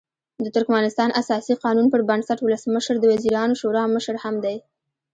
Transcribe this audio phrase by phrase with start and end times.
[0.43, 4.57] د ترکمنستان اساسي قانون پر بنسټ ولسمشر د وزیرانو شورا مشر هم دی.